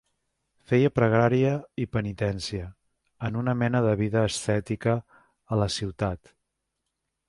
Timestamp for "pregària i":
0.99-1.85